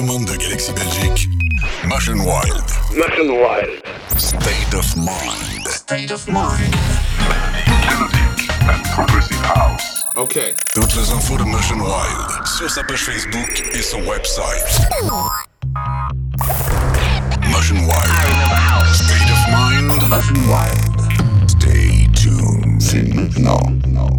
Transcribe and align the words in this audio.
développement 0.00 0.24
de 0.24 0.36
Galaxy 0.36 0.72
Belgique, 0.72 1.28
Motion 1.84 2.14
Wild. 2.18 2.62
Motion 2.94 3.30
Wild. 3.30 3.82
State 4.16 4.74
of 4.74 4.96
Mind. 4.96 5.66
State 5.66 6.10
of 6.12 6.26
Mind. 6.28 6.74
Mélodique 7.26 8.48
and 8.68 8.82
Progressive 8.94 9.42
House. 9.42 10.04
OK. 10.16 10.38
Toutes 10.74 10.94
les 10.94 11.10
infos 11.10 11.36
de 11.38 11.44
Motion 11.44 11.80
Wild 11.80 12.46
sur 12.46 12.70
sa 12.70 12.84
page 12.84 13.04
Facebook 13.04 13.64
et 13.72 13.82
son 13.82 14.00
website. 14.02 14.88
Motion 17.50 17.76
Wild. 17.78 18.94
State 18.94 19.30
of 19.30 19.48
Mind. 19.50 20.08
Motion 20.08 20.36
Wild. 20.48 21.50
Stay 21.50 22.06
tuned. 22.14 22.80
C'est 22.80 23.02
maintenant. 23.14 24.17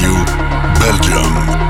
Radio 0.00 0.24
Belgium. 0.80 1.69